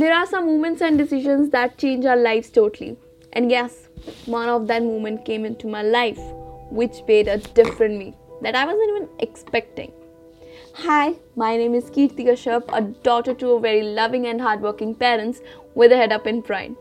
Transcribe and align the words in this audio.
There 0.00 0.14
are 0.14 0.26
some 0.26 0.46
moments 0.46 0.80
and 0.80 0.96
decisions 0.96 1.50
that 1.50 1.76
change 1.76 2.04
our 2.04 2.16
lives 2.16 2.50
totally. 2.50 2.96
And 3.32 3.50
yes, 3.50 3.88
one 4.26 4.48
of 4.48 4.68
that 4.68 4.84
moment 4.84 5.24
came 5.24 5.44
into 5.44 5.66
my 5.66 5.82
life, 5.82 6.20
which 6.70 7.02
made 7.08 7.26
a 7.26 7.38
different 7.38 7.98
me 7.98 8.14
that 8.42 8.54
I 8.54 8.64
wasn't 8.64 8.90
even 8.90 9.08
expecting. 9.18 9.90
Hi, 10.74 11.16
my 11.34 11.56
name 11.56 11.74
is 11.74 11.90
Kirti 11.90 12.26
Kashyap, 12.28 12.72
a 12.72 12.82
daughter 13.02 13.34
to 13.34 13.50
a 13.54 13.60
very 13.60 13.82
loving 13.82 14.28
and 14.28 14.40
hardworking 14.40 14.94
parents 14.94 15.40
with 15.74 15.90
a 15.90 15.96
head 15.96 16.12
up 16.12 16.28
in 16.28 16.42
pride. 16.42 16.76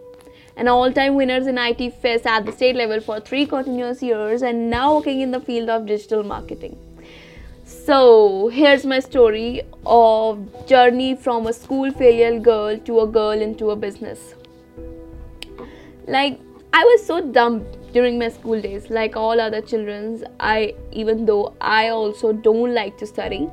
An 0.55 0.67
all-time 0.67 1.15
winners 1.15 1.47
in 1.47 1.57
IT 1.57 1.95
Fest 1.95 2.27
at 2.27 2.45
the 2.45 2.51
state 2.51 2.75
level 2.75 3.01
for 3.01 3.19
three 3.19 3.47
continuous 3.47 4.03
years 4.03 4.43
and 4.43 4.69
now 4.69 4.93
working 4.93 5.21
in 5.21 5.31
the 5.31 5.39
field 5.39 5.69
of 5.69 5.87
digital 5.87 6.21
marketing. 6.21 6.77
So 7.87 8.49
here's 8.49 8.85
my 8.85 8.99
story 8.99 9.61
of 9.85 10.67
journey 10.67 11.15
from 11.15 11.47
a 11.47 11.53
school 11.53 11.89
failure 11.89 12.37
girl 12.37 12.77
to 12.79 12.99
a 12.99 13.07
girl 13.07 13.41
into 13.41 13.69
a 13.71 13.77
business. 13.77 14.35
Like 16.05 16.37
I 16.73 16.83
was 16.83 17.05
so 17.05 17.21
dumb 17.21 17.65
during 17.93 18.19
my 18.19 18.27
school 18.27 18.59
days, 18.59 18.89
like 18.89 19.15
all 19.15 19.39
other 19.39 19.61
children's 19.61 20.25
I 20.37 20.75
even 20.91 21.25
though 21.25 21.53
I 21.61 21.87
also 21.87 22.33
don't 22.33 22.73
like 22.73 22.97
to 22.97 23.07
study, 23.07 23.49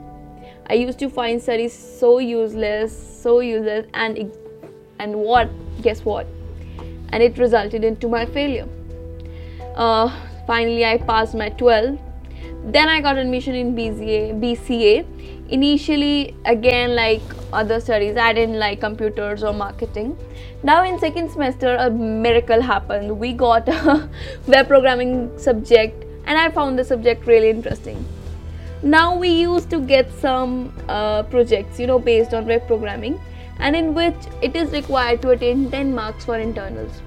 I 0.67 0.75
used 0.75 0.99
to 0.99 1.09
find 1.09 1.41
studies 1.41 1.73
so 1.73 2.19
useless, 2.19 2.93
so 3.23 3.39
useless, 3.39 3.87
and 3.95 4.33
and 4.99 5.15
what? 5.15 5.49
Guess 5.83 6.05
what? 6.05 6.27
And 7.11 7.23
it 7.23 7.39
resulted 7.39 7.85
into 7.85 8.09
my 8.09 8.27
failure. 8.27 8.67
Uh, 9.77 10.11
finally, 10.49 10.85
I 10.85 10.99
passed 10.99 11.37
my 11.37 11.51
12 11.51 12.01
then 12.65 12.89
i 12.89 13.01
got 13.01 13.19
admission 13.19 13.55
in 13.55 13.75
bca 13.77 14.41
bca 14.41 15.05
initially 15.51 16.35
again 16.47 16.95
like 16.95 17.21
other 17.53 17.79
studies 17.79 18.17
i 18.17 18.33
didn't 18.33 18.59
like 18.59 18.81
computers 18.81 19.43
or 19.43 19.53
marketing. 19.53 20.17
Now 20.63 20.83
in 20.85 20.99
second 20.99 21.31
semester 21.31 21.77
a 21.77 21.91
miracle 21.91 22.63
happened. 22.63 23.19
We 23.19 23.33
got 23.35 23.69
a 23.69 24.09
web 24.47 24.67
programming 24.67 25.39
subject 25.39 26.05
and 26.27 26.39
i 26.39 26.51
found 26.51 26.79
the 26.79 26.85
subject 26.85 27.27
really 27.27 27.51
interesting. 27.51 28.05
Now 28.83 29.15
we 29.17 29.29
used 29.29 29.71
to 29.71 29.81
get 29.81 30.11
some 30.13 30.73
uh, 30.89 31.23
projects 31.25 31.79
you 31.79 31.87
know 31.87 31.99
based 31.99 32.33
on 32.33 32.47
web 32.47 32.67
programming 32.67 33.21
and 33.59 33.77
in 33.77 33.95
which 33.95 34.15
it 34.43 34.57
is 34.57 34.73
required 34.73 35.21
to 35.23 35.31
attain 35.31 35.71
10 35.71 35.95
marks 35.95 36.25
for 36.25 36.39
internals 36.39 37.03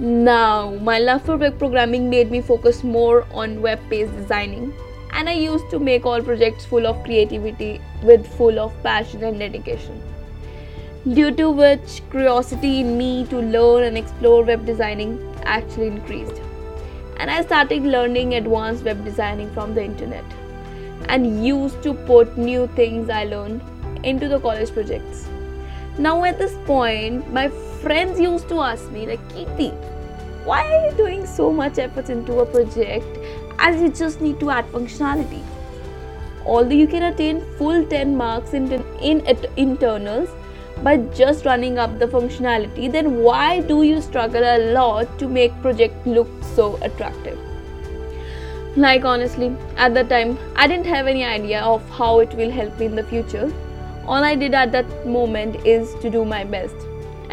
now, 0.00 0.70
my 0.82 0.98
love 0.98 1.22
for 1.24 1.36
web 1.36 1.56
programming 1.56 2.10
made 2.10 2.28
me 2.28 2.40
focus 2.40 2.82
more 2.82 3.26
on 3.32 3.62
web 3.62 3.78
page 3.88 4.10
designing, 4.16 4.74
and 5.12 5.28
I 5.28 5.34
used 5.34 5.70
to 5.70 5.78
make 5.78 6.04
all 6.04 6.20
projects 6.20 6.64
full 6.64 6.84
of 6.88 7.04
creativity 7.04 7.80
with 8.02 8.26
full 8.26 8.58
of 8.58 8.72
passion 8.82 9.22
and 9.22 9.38
dedication. 9.38 10.02
Due 11.12 11.30
to 11.32 11.50
which 11.50 12.02
curiosity 12.10 12.80
in 12.80 12.98
me 12.98 13.24
to 13.26 13.38
learn 13.38 13.84
and 13.84 13.96
explore 13.96 14.42
web 14.42 14.66
designing 14.66 15.16
actually 15.44 15.86
increased. 15.86 16.40
And 17.18 17.30
I 17.30 17.42
started 17.42 17.84
learning 17.84 18.34
advanced 18.34 18.84
web 18.84 19.04
designing 19.04 19.52
from 19.52 19.74
the 19.74 19.84
internet 19.84 20.24
and 21.08 21.46
used 21.46 21.82
to 21.84 21.94
put 21.94 22.36
new 22.36 22.66
things 22.74 23.10
I 23.10 23.24
learned 23.26 23.62
into 24.02 24.26
the 24.26 24.40
college 24.40 24.72
projects. 24.72 25.28
Now 25.98 26.24
at 26.24 26.38
this 26.38 26.56
point, 26.66 27.32
my 27.32 27.48
friends 27.84 28.18
used 28.18 28.48
to 28.48 28.60
ask 28.66 28.90
me 28.92 29.06
like 29.06 29.24
Kirti, 29.30 29.70
why 30.50 30.60
are 30.66 30.84
you 30.86 30.96
doing 30.96 31.26
so 31.26 31.52
much 31.52 31.78
effort 31.78 32.08
into 32.08 32.38
a 32.38 32.46
project 32.46 33.18
as 33.58 33.82
you 33.82 33.90
just 33.90 34.22
need 34.22 34.40
to 34.40 34.48
add 34.50 34.64
functionality? 34.72 35.42
Although 36.46 36.78
you 36.82 36.86
can 36.86 37.02
attain 37.02 37.42
full 37.58 37.84
10 37.84 38.16
marks 38.16 38.54
in, 38.54 38.72
in 39.02 39.20
internals 39.56 40.30
by 40.82 40.96
just 41.18 41.44
running 41.44 41.76
up 41.78 41.98
the 41.98 42.06
functionality, 42.06 42.90
then 42.90 43.18
why 43.18 43.60
do 43.60 43.82
you 43.82 44.00
struggle 44.00 44.42
a 44.42 44.72
lot 44.72 45.18
to 45.18 45.28
make 45.28 45.52
project 45.60 46.06
look 46.06 46.28
so 46.54 46.78
attractive? 46.80 47.38
Like 48.76 49.04
honestly, 49.04 49.54
at 49.76 49.92
that 49.92 50.08
time, 50.08 50.38
I 50.56 50.66
didn't 50.66 50.86
have 50.86 51.06
any 51.06 51.24
idea 51.24 51.60
of 51.60 51.86
how 51.90 52.20
it 52.20 52.32
will 52.32 52.50
help 52.50 52.78
me 52.78 52.86
in 52.86 52.96
the 52.96 53.04
future. 53.04 53.52
All 54.06 54.24
I 54.24 54.34
did 54.34 54.54
at 54.54 54.72
that 54.72 55.06
moment 55.06 55.56
is 55.66 55.94
to 55.96 56.08
do 56.08 56.24
my 56.24 56.44
best 56.44 56.74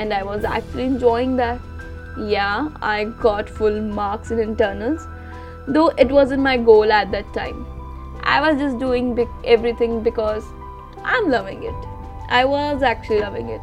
and 0.01 0.13
I 0.13 0.23
was 0.23 0.44
actually 0.44 0.85
enjoying 0.85 1.35
that. 1.38 1.59
Yeah, 2.17 2.69
I 2.81 3.03
got 3.25 3.50
full 3.50 3.81
marks 3.81 4.31
in 4.31 4.39
internals, 4.39 5.06
though 5.67 5.89
it 6.06 6.12
wasn't 6.12 6.41
my 6.44 6.57
goal 6.57 6.91
at 6.91 7.12
that 7.12 7.34
time. 7.34 7.66
I 8.23 8.39
was 8.41 8.59
just 8.59 8.79
doing 8.79 9.28
everything 9.44 10.01
because 10.01 10.44
I'm 11.03 11.29
loving 11.29 11.63
it. 11.63 11.88
I 12.29 12.45
was 12.45 12.81
actually 12.81 13.19
loving 13.19 13.50
it. 13.50 13.62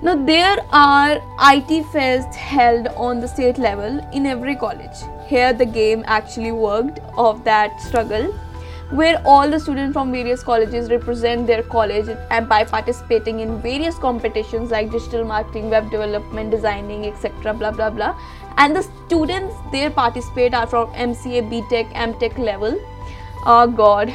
Now, 0.00 0.14
there 0.14 0.58
are 0.70 1.14
IT 1.52 1.86
fests 1.92 2.34
held 2.34 2.88
on 2.88 3.20
the 3.20 3.28
state 3.28 3.58
level 3.58 4.00
in 4.12 4.26
every 4.26 4.54
college. 4.54 4.98
Here, 5.26 5.52
the 5.52 5.66
game 5.66 6.04
actually 6.06 6.52
worked 6.52 7.00
of 7.16 7.42
that 7.44 7.80
struggle 7.80 8.32
where 8.90 9.20
all 9.26 9.50
the 9.50 9.60
students 9.60 9.92
from 9.92 10.10
various 10.10 10.42
colleges 10.42 10.90
represent 10.90 11.46
their 11.46 11.62
college 11.62 12.08
and 12.30 12.48
by 12.48 12.64
participating 12.64 13.40
in 13.40 13.60
various 13.60 13.98
competitions 13.98 14.70
like 14.70 14.90
digital 14.90 15.24
marketing 15.24 15.68
web 15.68 15.90
development 15.90 16.50
designing 16.50 17.04
etc 17.04 17.52
blah 17.52 17.70
blah 17.70 17.90
blah. 17.90 18.18
And 18.56 18.74
the 18.74 18.82
students 18.82 19.54
they 19.72 19.90
participate 19.90 20.54
are 20.54 20.66
from 20.66 20.88
mca 20.94 21.42
btech 21.50 21.92
mtech 21.92 22.38
level. 22.38 22.80
Oh 23.44 23.66
god. 23.66 24.14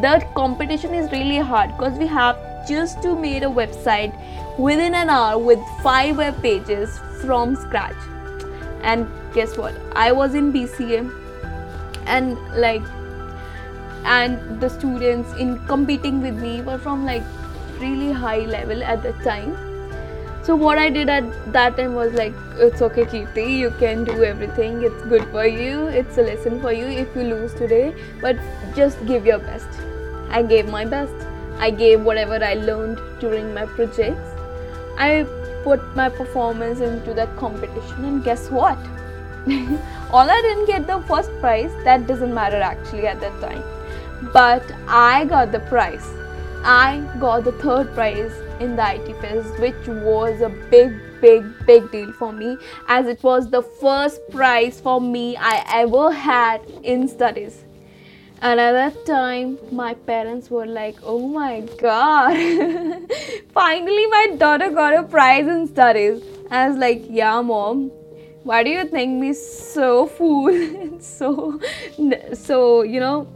The 0.00 0.26
competition 0.34 0.94
is 0.94 1.12
really 1.12 1.36
hard 1.36 1.76
because 1.76 1.98
we 1.98 2.06
have 2.06 2.36
just 2.66 3.02
to 3.02 3.14
make 3.14 3.42
a 3.42 3.46
website 3.46 4.12
within 4.58 4.94
an 4.94 5.10
hour 5.10 5.38
with 5.38 5.60
five 5.82 6.16
web 6.16 6.40
pages 6.42 6.98
from 7.20 7.56
scratch. 7.56 7.94
And 8.80 9.06
guess 9.34 9.58
what? 9.58 9.74
I 9.94 10.12
was 10.12 10.34
in 10.34 10.52
bca 10.52 11.20
and 12.06 12.38
like 12.56 12.82
and 14.04 14.60
the 14.60 14.68
students 14.68 15.32
in 15.34 15.58
competing 15.66 16.20
with 16.20 16.34
me 16.34 16.60
were 16.60 16.78
from 16.78 17.04
like 17.04 17.22
really 17.80 18.12
high 18.12 18.40
level 18.40 18.82
at 18.82 19.02
that 19.02 19.22
time. 19.24 19.56
So 20.42 20.54
what 20.54 20.76
i 20.76 20.90
did 20.90 21.08
at 21.08 21.52
that 21.54 21.76
time 21.78 21.94
was 21.94 22.12
like 22.12 22.34
it's 22.58 22.82
okay 22.82 23.04
kirti. 23.04 23.46
You 23.58 23.70
can 23.78 24.04
do 24.04 24.24
everything. 24.24 24.82
It's 24.82 25.02
good 25.04 25.24
for 25.28 25.46
you. 25.46 25.86
It's 25.86 26.18
a 26.18 26.22
lesson 26.22 26.60
for 26.60 26.72
you 26.72 26.84
if 26.84 27.16
you 27.16 27.22
lose 27.22 27.54
today. 27.54 27.94
But 28.20 28.36
just 28.76 29.04
give 29.06 29.24
your 29.24 29.38
best. 29.38 29.68
I 30.28 30.42
gave 30.42 30.68
my 30.68 30.84
best. 30.84 31.14
I 31.58 31.70
gave 31.70 32.02
whatever 32.02 32.42
i 32.44 32.54
learned 32.54 33.00
during 33.20 33.54
my 33.54 33.64
projects. 33.64 34.30
I 34.98 35.26
put 35.62 35.80
my 35.96 36.10
performance 36.10 36.80
into 36.80 37.14
that 37.14 37.34
competition 37.36 38.04
and 38.04 38.22
guess 38.22 38.50
what? 38.50 38.76
All 40.10 40.30
i 40.30 40.40
didn't 40.42 40.66
get 40.66 40.86
the 40.86 41.00
first 41.12 41.30
prize. 41.40 41.72
That 41.84 42.06
doesn't 42.06 42.34
matter 42.34 42.60
actually 42.60 43.06
at 43.06 43.20
that 43.20 43.40
time 43.40 43.62
but 44.32 44.62
I 44.88 45.24
got 45.24 45.52
the 45.52 45.60
prize. 45.60 46.06
I 46.64 47.06
got 47.20 47.44
the 47.44 47.52
third 47.52 47.92
prize 47.94 48.32
in 48.60 48.76
the 48.76 48.94
IT 48.94 49.20
Fest, 49.20 49.58
which 49.58 49.86
was 49.86 50.40
a 50.40 50.48
big, 50.70 50.92
big, 51.20 51.44
big 51.66 51.90
deal 51.90 52.12
for 52.12 52.32
me 52.32 52.56
as 52.88 53.06
it 53.06 53.22
was 53.22 53.50
the 53.50 53.62
first 53.62 54.20
prize 54.30 54.80
for 54.80 55.00
me 55.00 55.36
I 55.36 55.64
ever 55.82 56.10
had 56.10 56.62
in 56.82 57.06
studies. 57.06 57.64
And 58.40 58.60
at 58.60 58.72
that 58.72 59.06
time, 59.06 59.58
my 59.70 59.94
parents 59.94 60.50
were 60.50 60.66
like, 60.66 60.96
oh 61.02 61.28
my 61.28 61.60
god, 61.80 62.36
finally 63.52 64.06
my 64.06 64.36
daughter 64.38 64.70
got 64.70 64.94
a 64.94 65.02
prize 65.02 65.46
in 65.46 65.66
studies. 65.66 66.22
I 66.50 66.68
was 66.68 66.78
like, 66.78 67.04
yeah, 67.08 67.40
mom, 67.40 67.90
why 68.42 68.62
do 68.62 68.70
you 68.70 68.84
think 68.84 69.18
me 69.18 69.32
so 69.32 70.06
fool 70.06 70.52
so 71.00 71.58
so 72.34 72.82
you 72.82 73.00
know 73.00 73.26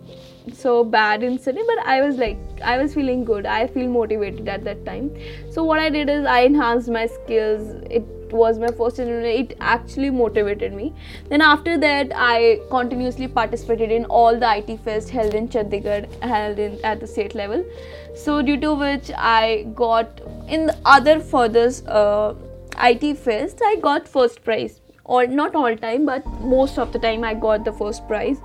so 0.55 0.85
bad 0.85 1.23
in 1.23 1.39
study 1.39 1.63
but 1.67 1.79
i 1.87 2.01
was 2.01 2.17
like 2.17 2.39
i 2.63 2.77
was 2.79 2.95
feeling 2.95 3.25
good. 3.25 3.47
I 3.47 3.67
feel 3.67 3.89
motivated 3.89 4.49
at 4.49 4.65
that 4.65 4.85
time. 4.85 5.11
So 5.51 5.65
what 5.65 5.79
i 5.79 5.89
did 5.89 6.09
is 6.09 6.27
i 6.27 6.41
enhanced 6.41 6.89
my 6.89 7.07
skills. 7.07 7.69
It 7.91 8.05
was 8.31 8.59
my 8.59 8.69
first 8.69 8.99
interview 8.99 9.31
it 9.43 9.56
actually 9.61 10.11
motivated 10.11 10.73
me. 10.73 10.95
Then 11.29 11.41
after 11.41 11.79
that 11.79 12.12
i 12.15 12.61
continuously 12.71 13.29
participated 13.29 13.91
in 13.91 14.05
all 14.06 14.39
the 14.39 14.56
it 14.56 14.81
fest 14.81 15.11
held 15.11 15.35
in 15.35 15.49
chandigarh 15.49 16.23
held 16.23 16.59
in 16.59 16.79
at 16.85 17.01
the 17.01 17.06
state 17.06 17.35
level. 17.35 17.65
So 18.15 18.43
due 18.43 18.61
to 18.61 18.75
which 18.75 19.11
i 19.17 19.67
got 19.75 20.21
in 20.49 20.67
the 20.67 20.77
other 20.85 21.21
further 21.21 21.71
uh, 21.87 22.35
it 22.81 23.19
fest 23.19 23.61
i 23.65 23.77
got 23.77 24.06
first 24.09 24.44
prize. 24.44 24.81
Or 25.05 25.27
not 25.27 25.55
all 25.55 25.75
time 25.75 26.05
but 26.05 26.27
most 26.41 26.79
of 26.79 26.93
the 26.93 26.99
time 26.99 27.25
i 27.25 27.33
got 27.33 27.65
the 27.65 27.73
first 27.73 28.06
prize 28.06 28.41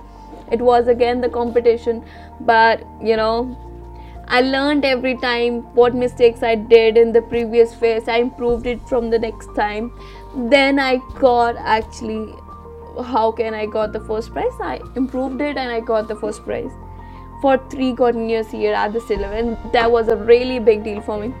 it 0.50 0.60
was 0.60 0.88
again 0.88 1.20
the 1.20 1.28
competition 1.28 2.04
but 2.40 2.82
you 3.02 3.16
know 3.16 3.60
I 4.26 4.40
learned 4.40 4.84
every 4.84 5.16
time 5.18 5.62
what 5.74 5.94
mistakes 5.94 6.42
I 6.42 6.54
did 6.54 6.96
in 6.96 7.12
the 7.12 7.20
previous 7.20 7.74
phase. 7.74 8.08
I 8.08 8.20
improved 8.20 8.66
it 8.66 8.80
from 8.88 9.10
the 9.10 9.18
next 9.18 9.54
time. 9.54 9.92
Then 10.34 10.78
I 10.78 10.96
got 11.18 11.56
actually 11.58 12.32
how 13.04 13.32
can 13.32 13.52
I 13.52 13.66
got 13.66 13.92
the 13.92 14.00
first 14.00 14.32
prize? 14.32 14.58
I 14.62 14.80
improved 14.96 15.42
it 15.42 15.58
and 15.58 15.70
I 15.70 15.80
got 15.80 16.08
the 16.08 16.16
first 16.16 16.42
prize 16.42 16.70
for 17.42 17.58
three 17.68 17.94
continuous 17.94 18.54
year 18.54 18.72
at 18.72 18.94
the 18.94 19.00
level. 19.00 19.36
And 19.36 19.72
that 19.74 19.90
was 19.90 20.08
a 20.08 20.16
really 20.16 20.58
big 20.58 20.84
deal 20.84 21.02
for 21.02 21.18
me. 21.18 21.34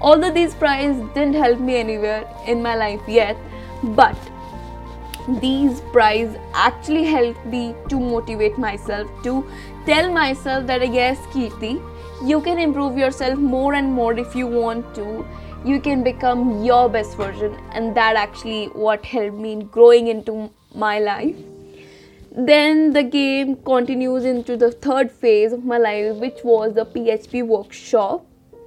although 0.00 0.30
these 0.30 0.54
prizes 0.54 1.02
didn't 1.14 1.34
help 1.34 1.60
me 1.60 1.76
anywhere 1.76 2.28
in 2.46 2.62
my 2.62 2.74
life 2.74 3.00
yet 3.08 3.36
but 3.82 4.27
these 5.40 5.80
prizes 5.92 6.36
actually 6.54 7.04
helped 7.04 7.44
me 7.46 7.74
to 7.88 8.00
motivate 8.00 8.58
myself 8.58 9.08
to 9.22 9.44
tell 9.86 10.10
myself 10.10 10.66
that 10.66 10.92
yes 10.92 11.18
kirti 11.34 11.72
you 12.24 12.40
can 12.40 12.58
improve 12.58 12.98
yourself 12.98 13.38
more 13.38 13.74
and 13.74 13.92
more 13.92 14.18
if 14.18 14.34
you 14.34 14.48
want 14.48 14.92
to. 14.96 15.24
You 15.64 15.80
can 15.80 16.02
become 16.02 16.64
your 16.64 16.88
best 16.88 17.16
version. 17.16 17.54
And 17.72 17.96
that 17.96 18.16
actually 18.16 18.66
what 18.66 19.04
helped 19.04 19.36
me 19.36 19.52
in 19.52 19.66
growing 19.66 20.08
into 20.08 20.50
my 20.74 20.98
life. 20.98 21.36
Then 22.32 22.92
the 22.92 23.04
game 23.04 23.56
continues 23.56 24.24
into 24.24 24.56
the 24.56 24.72
third 24.72 25.12
phase 25.12 25.52
of 25.52 25.64
my 25.64 25.78
life 25.78 26.16
which 26.16 26.38
was 26.44 26.74
the 26.74 26.84
php 26.84 27.46
workshop. 27.46 28.24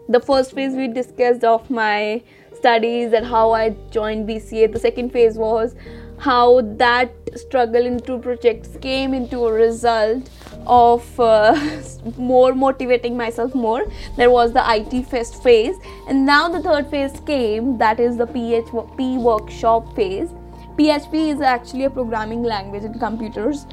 The 0.10 0.19
first 0.19 0.54
phase 0.54 0.74
we 0.74 0.88
discussed 0.88 1.44
of 1.44 1.69
my 1.69 2.24
studies 2.62 3.13
and 3.13 3.25
how 3.25 3.52
i 3.52 3.69
joined 3.98 4.28
bca 4.30 4.72
the 4.78 4.80
second 4.88 5.12
phase 5.18 5.38
was 5.48 5.75
how 6.22 6.62
that 6.78 7.12
struggle 7.36 7.86
into 7.86 8.18
projects 8.19 8.78
came 8.81 9.13
into 9.13 9.46
a 9.46 9.52
result 9.52 10.30
of 10.68 11.19
uh, 11.19 11.58
more 12.18 12.54
motivating 12.54 13.18
myself 13.18 13.56
more. 13.56 13.86
There 14.18 14.30
was 14.30 14.54
the 14.54 14.63
it 14.75 15.08
fest 15.08 15.42
phase 15.42 15.75
and 16.08 16.25
now 16.25 16.48
the 16.48 16.62
third 16.62 16.90
phase 16.92 17.19
came 17.25 17.78
that 17.80 18.00
is 18.00 18.18
the 18.18 18.28
php 18.28 19.18
workshop 19.18 19.96
phase. 19.96 20.30
Php 20.78 21.34
is 21.34 21.42
actually 21.42 21.86
a 21.86 21.90
programming 21.90 22.44
language 22.44 22.84
in 22.84 23.00
computers 23.00 23.66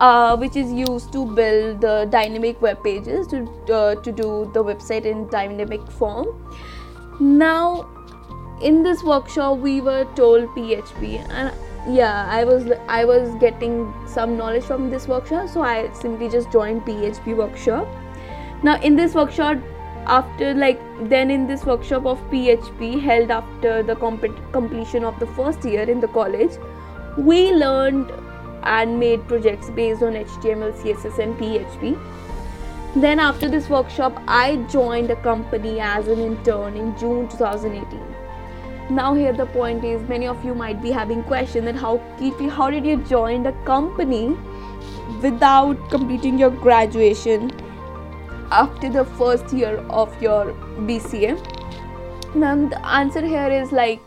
uh, 0.00 0.36
which 0.36 0.54
is 0.54 0.72
used 0.72 1.12
to 1.12 1.26
build 1.34 1.84
uh, 1.84 2.04
dynamic 2.04 2.62
web 2.62 2.82
pages 2.84 3.26
to, 3.26 3.44
uh, 3.72 3.94
to 4.02 4.12
do 4.12 4.50
the 4.54 4.62
website 4.62 5.04
in 5.04 5.28
dynamic 5.30 5.84
form. 5.90 6.26
Now 7.18 7.88
in 8.60 8.82
this 8.82 9.02
workshop 9.02 9.58
we 9.58 9.80
were 9.80 10.04
told 10.16 10.48
php 10.56 11.18
and 11.30 11.52
yeah 11.96 12.26
i 12.28 12.44
was 12.44 12.70
i 12.88 13.04
was 13.04 13.34
getting 13.36 13.94
some 14.06 14.36
knowledge 14.36 14.64
from 14.64 14.90
this 14.90 15.06
workshop 15.06 15.48
so 15.48 15.62
i 15.62 15.90
simply 15.92 16.28
just 16.28 16.50
joined 16.50 16.82
php 16.82 17.36
workshop. 17.36 17.86
Now 18.64 18.80
in 18.80 18.96
this 18.96 19.14
workshop 19.14 19.58
after 20.06 20.52
like 20.54 20.80
then 21.08 21.30
in 21.30 21.46
this 21.46 21.64
workshop 21.64 22.06
of 22.06 22.18
php 22.30 23.00
held 23.00 23.30
after 23.30 23.82
the 23.82 23.94
comp- 23.96 24.52
completion 24.52 25.04
of 25.04 25.18
the 25.20 25.26
first 25.38 25.64
year 25.64 25.82
in 25.82 26.00
the 26.00 26.08
college 26.08 26.52
we 27.16 27.52
learned 27.52 28.10
and 28.64 28.98
made 28.98 29.26
projects 29.28 29.70
based 29.70 30.02
on 30.02 30.14
html 30.14 30.72
css 30.82 31.18
and 31.18 31.38
php 31.38 31.96
then 32.96 33.20
after 33.20 33.48
this 33.48 33.68
workshop 33.68 34.22
i 34.26 34.56
joined 34.70 35.10
a 35.10 35.16
company 35.16 35.78
as 35.78 36.08
an 36.08 36.18
intern 36.18 36.76
in 36.76 36.96
june 36.98 37.28
2018 37.28 38.27
now 38.90 39.14
here 39.14 39.32
the 39.34 39.44
point 39.46 39.84
is 39.84 40.02
many 40.08 40.26
of 40.26 40.42
you 40.42 40.54
might 40.54 40.80
be 40.80 40.90
having 40.90 41.22
question 41.22 41.64
that 41.66 41.76
how 41.76 41.98
how 42.56 42.70
did 42.70 42.86
you 42.86 42.96
join 43.04 43.42
the 43.42 43.52
company 43.66 44.34
without 45.22 45.90
completing 45.90 46.38
your 46.38 46.50
graduation 46.50 47.50
after 48.50 48.88
the 48.88 49.04
first 49.04 49.52
year 49.52 49.76
of 49.90 50.22
your 50.22 50.54
bca 50.88 51.36
now 52.34 52.54
the 52.56 52.86
answer 52.86 53.24
here 53.26 53.48
is 53.48 53.72
like 53.72 54.00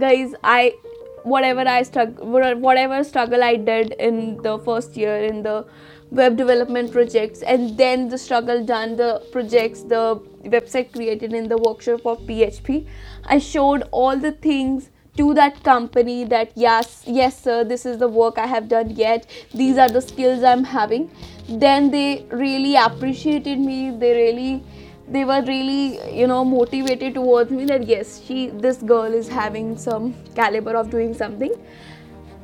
guys 0.00 0.34
i 0.42 0.74
whatever 1.22 1.60
i 1.60 1.82
struggle 1.82 2.26
whatever 2.58 3.04
struggle 3.04 3.44
i 3.44 3.54
did 3.54 3.92
in 3.92 4.36
the 4.42 4.58
first 4.58 4.96
year 4.96 5.16
in 5.18 5.42
the 5.42 5.64
web 6.10 6.36
development 6.36 6.92
projects 6.92 7.42
and 7.42 7.76
then 7.78 8.08
the 8.08 8.18
struggle 8.18 8.64
done 8.64 8.96
the 8.96 9.24
projects 9.32 9.82
the 9.82 10.20
website 10.44 10.92
created 10.92 11.32
in 11.32 11.48
the 11.48 11.56
workshop 11.56 12.04
of 12.04 12.18
php 12.30 12.86
i 13.26 13.38
showed 13.38 13.84
all 13.92 14.16
the 14.16 14.32
things 14.32 14.90
to 15.16 15.34
that 15.34 15.62
company 15.62 16.24
that 16.24 16.52
yes 16.56 17.02
yes 17.06 17.40
sir 17.46 17.62
this 17.64 17.84
is 17.86 17.98
the 17.98 18.08
work 18.08 18.38
i 18.38 18.46
have 18.46 18.68
done 18.68 18.90
yet. 18.90 19.26
These 19.52 19.78
are 19.78 19.88
the 19.88 20.00
skills 20.00 20.44
i'm 20.44 20.62
having. 20.64 21.10
Then 21.48 21.90
they 21.90 22.24
really 22.30 22.76
appreciated 22.76 23.58
me. 23.58 23.90
They 23.90 24.12
really 24.14 24.62
they 25.08 25.24
were 25.24 25.42
really 25.42 25.98
you 26.16 26.28
know 26.28 26.44
motivated 26.44 27.14
towards 27.14 27.50
me 27.50 27.64
that 27.72 27.86
yes 27.88 28.22
she 28.24 28.46
this 28.50 28.78
girl 28.78 29.12
is 29.12 29.28
having 29.28 29.76
some 29.76 30.14
caliber 30.36 30.76
of 30.76 30.90
doing 30.90 31.12
something. 31.12 31.52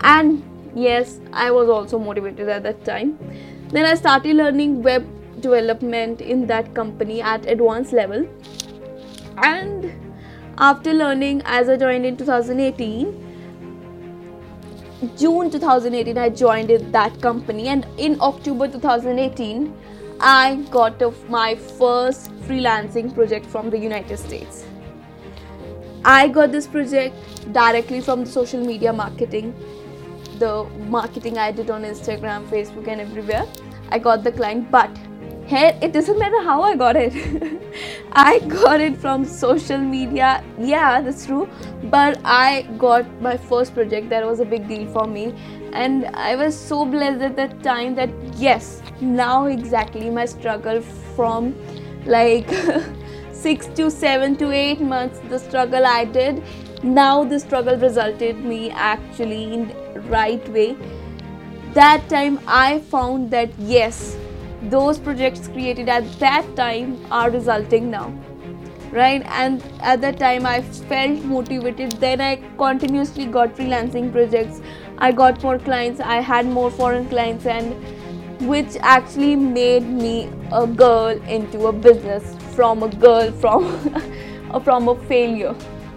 And 0.01 0.43
yes 0.77 1.21
i 1.33 1.51
was 1.51 1.71
also 1.75 1.99
motivated 1.99 2.49
at 2.55 2.63
that 2.63 2.85
time 2.85 3.19
then 3.71 3.85
I 3.85 3.95
started 3.95 4.37
learning 4.37 4.83
web 4.83 5.07
development 5.41 6.21
in 6.21 6.47
that 6.47 6.75
company 6.75 7.21
at 7.21 7.47
advanced 7.47 7.93
level. 7.93 8.27
And 9.39 9.93
after 10.59 10.95
learning 10.95 11.43
as 11.45 11.69
I 11.69 11.77
joined 11.77 12.07
in 12.07 12.17
2018, 12.17 13.25
June 15.17 15.51
2018 15.51 16.17
I 16.17 16.31
joined 16.31 16.71
that 16.93 17.21
company 17.21 17.69
and 17.69 17.87
in 17.99 18.17
October 18.21 18.67
2018 18.67 19.75
I 20.21 20.57
got 20.71 21.03
my 21.29 21.55
first 21.55 22.31
freelancing 22.49 23.15
project 23.15 23.45
from 23.45 23.69
the 23.69 23.79
United 23.79 24.17
States. 24.17 24.65
I 26.05 26.29
got 26.29 26.53
this 26.53 26.67
project 26.67 27.53
directly 27.53 28.01
from 28.01 28.25
the 28.25 28.31
social 28.31 28.65
media 28.65 28.93
marketing 28.93 29.55
the 30.39 30.65
marketing 30.89 31.39
I 31.39 31.53
did 31.53 31.71
on 31.71 31.83
Instagram, 31.83 32.47
Facebook, 32.49 32.89
and 32.89 33.01
everywhere. 33.01 33.47
I 33.91 33.99
got 33.99 34.25
the 34.25 34.33
client, 34.33 34.71
but 34.71 34.91
here 35.47 35.79
it 35.81 35.93
doesn't 35.93 36.19
matter 36.19 36.43
how 36.43 36.63
I 36.63 36.75
got 36.75 36.97
it. 36.97 37.15
I 38.13 38.41
got 38.41 38.81
it 38.81 38.97
from 38.97 39.25
social 39.25 39.79
media. 39.79 40.43
Yeah, 40.59 41.01
that's 41.01 41.27
true. 41.27 41.49
But 41.85 42.19
I 42.25 42.63
got 42.79 43.09
my 43.21 43.37
first 43.37 43.75
project. 43.75 44.09
That 44.11 44.27
was 44.27 44.41
a 44.41 44.45
big 44.45 44.67
deal 44.67 44.91
for 44.93 45.07
me. 45.07 45.35
And 45.73 46.07
I 46.07 46.35
was 46.35 46.59
so 46.59 46.85
blessed 46.85 47.23
at 47.23 47.37
that 47.37 47.63
time 47.63 47.95
that 47.95 48.11
yes, 48.37 48.83
now 49.01 49.47
exactly 49.47 50.11
my 50.11 50.25
struggle 50.25 50.81
from 51.15 51.55
like 52.07 52.51
six 53.33 53.67
to 53.79 53.91
seven 53.91 54.37
to 54.37 54.51
eight 54.51 54.81
months, 54.81 55.21
the 55.29 55.39
struggle 55.39 55.87
I 55.87 56.05
did. 56.07 56.43
Now 56.87 57.25
the 57.25 57.41
struggle 57.41 57.77
resulted 57.77 58.45
me 58.45 58.71
actually 58.71 59.53
in 59.53 59.75
right 60.09 60.49
way. 60.51 60.77
That 61.75 62.09
time 62.09 62.39
i 62.47 62.79
found 62.79 63.33
that 63.33 63.51
yes 63.59 64.17
those 64.75 65.01
projects 65.07 65.49
created 65.49 65.89
at 65.89 66.07
that 66.21 66.55
time 66.55 66.97
are 67.11 67.29
resulting 67.31 67.91
now 67.91 68.15
right? 68.93 69.23
And 69.27 69.63
at 69.81 70.01
that 70.03 70.21
time 70.21 70.47
i 70.47 70.63
felt 70.63 71.25
motivated. 71.25 71.93
Then 72.07 72.21
i 72.21 72.37
continuously 72.57 73.27
got 73.27 73.57
freelancing 73.57 74.13
projects. 74.13 74.61
I 74.99 75.11
got 75.11 75.43
more 75.43 75.59
clients. 75.59 76.01
I 76.01 76.21
had 76.21 76.47
more 76.47 76.71
foreign 76.71 77.09
clients 77.09 77.47
and 77.47 77.75
which 78.49 78.77
actually 78.81 79.35
made 79.35 79.89
me 79.89 80.31
a 80.53 80.67
girl 80.69 81.21
into 81.39 81.67
a 81.67 81.73
business 81.73 82.37
from 82.55 82.85
a 82.85 82.89
girl 82.89 83.33
from 83.33 84.61
from 84.65 84.89
a 84.89 84.95
failure 85.09 85.57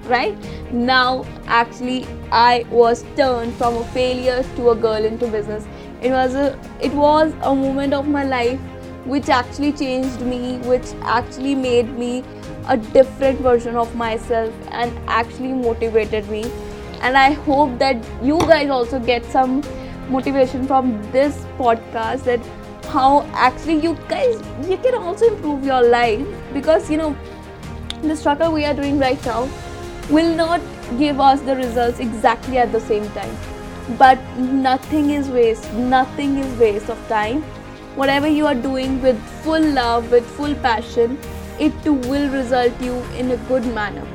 right? 0.09 0.35
Now 0.71 1.25
actually 1.47 2.05
i 2.31 2.65
was 2.69 3.03
turned 3.15 3.53
from 3.55 3.77
a 3.77 3.83
failure 3.93 4.43
to 4.55 4.69
a 4.71 4.75
girl 4.75 5.05
into 5.05 5.27
business. 5.27 5.65
It 6.01 6.11
was 6.11 6.35
a 6.35 6.57
it 6.79 6.93
was 6.93 7.33
a 7.41 7.55
moment 7.55 7.93
of 7.93 8.07
my 8.07 8.23
life 8.23 8.59
which 9.05 9.29
actually 9.29 9.71
changed 9.73 10.21
me 10.21 10.57
which 10.73 10.93
actually 11.01 11.55
made 11.55 11.97
me 11.97 12.23
a 12.67 12.77
different 12.77 13.39
version 13.39 13.75
of 13.75 13.95
myself 13.95 14.53
and 14.71 14.97
actually 15.07 15.53
motivated 15.53 16.29
me. 16.29 16.43
And 17.01 17.17
i 17.17 17.31
hope 17.49 17.77
that 17.79 18.09
you 18.21 18.39
guys 18.53 18.69
also 18.69 18.99
get 18.99 19.25
some 19.25 19.61
motivation 20.09 20.67
from 20.67 20.93
this 21.11 21.45
podcast 21.57 22.23
that 22.23 22.39
how 22.89 23.21
actually 23.33 23.79
you 23.79 23.95
guys 24.07 24.41
you 24.67 24.77
can 24.77 24.95
also 24.95 25.27
improve 25.27 25.63
your 25.63 25.81
life 25.81 26.25
because 26.53 26.89
you 26.89 26.97
know 26.97 27.15
the 28.01 28.15
struggle 28.15 28.51
we 28.51 28.65
are 28.65 28.73
doing 28.73 28.97
right 28.97 29.23
now 29.25 29.47
will 30.09 30.35
not 30.35 30.61
give 30.97 31.19
us 31.19 31.41
the 31.41 31.55
results 31.55 31.99
exactly 31.99 32.57
at 32.57 32.71
the 32.71 32.79
same 32.79 33.09
time. 33.11 33.35
But 33.97 34.19
nothing 34.37 35.09
is 35.11 35.29
waste 35.29 35.71
nothing 35.73 36.37
is 36.37 36.59
waste 36.59 36.89
of 36.89 37.07
time. 37.07 37.41
Whatever 37.95 38.27
you 38.27 38.45
are 38.45 38.55
doing 38.55 39.01
with 39.01 39.21
full 39.43 39.67
love 39.79 40.11
with 40.11 40.25
full 40.37 40.55
passion 40.55 41.17
it 41.59 41.73
too 41.83 41.93
will 41.93 42.29
result 42.29 42.81
you 42.81 42.95
in 43.23 43.31
a 43.31 43.37
good 43.49 43.65
manner. 43.79 44.07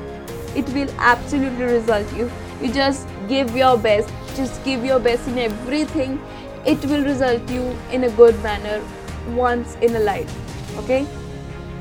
It 0.54 0.68
will 0.70 0.90
absolutely 0.98 1.64
result 1.64 2.12
you. 2.14 2.30
You 2.62 2.72
just 2.72 3.06
give 3.28 3.56
your 3.56 3.76
best 3.76 4.10
just 4.36 4.64
give 4.64 4.84
your 4.84 4.98
best 4.98 5.28
in 5.28 5.38
everything. 5.38 6.20
It 6.66 6.84
will 6.86 7.04
result 7.04 7.48
you 7.50 7.76
in 7.92 8.04
a 8.04 8.10
good 8.10 8.42
manner 8.42 8.82
once 9.28 9.76
in 9.76 9.94
a 9.96 10.00
life 10.00 10.40
okay? 10.78 11.06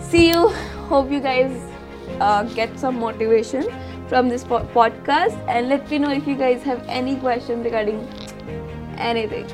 See 0.02 0.30
you. 0.30 0.50
Hope 0.90 1.12
you 1.12 1.20
guys 1.20 1.52
uh, 2.20 2.44
get 2.44 2.78
some 2.80 3.00
motivation 3.00 3.68
from 4.08 4.30
this 4.30 4.44
po- 4.44 4.66
podcast 4.74 5.38
and 5.48 5.70
let 5.70 5.90
me 5.90 6.00
know 6.00 6.12
if 6.12 6.28
you 6.28 6.36
guys 6.36 6.62
have 6.64 6.84
any 6.88 7.16
question 7.16 7.64
regarding 7.64 8.08
anything 8.98 9.48